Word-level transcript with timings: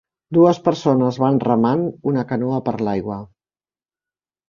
Dues 0.37 0.59
persones 0.67 1.19
van 1.25 1.37
remant 1.45 1.85
una 2.15 2.25
canoa 2.35 2.65
per 2.71 2.77
l'aigua. 2.89 3.23